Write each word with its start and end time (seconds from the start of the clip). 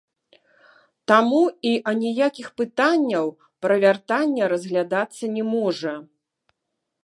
Таму 1.11 1.41
і 1.71 1.73
аніякіх 1.91 2.47
пытанняў 2.61 3.25
пра 3.65 3.75
вяртанне 3.87 4.43
разглядацца 4.55 5.23
не 5.39 5.43
можа. 5.55 5.93